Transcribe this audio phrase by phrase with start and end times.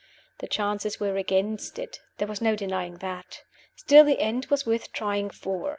[0.39, 3.43] The chances were against it there was no denying that.
[3.75, 5.69] Still the end was worth trying for.